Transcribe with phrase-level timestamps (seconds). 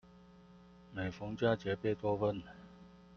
[0.95, 2.41] 每逢佳節貝多芬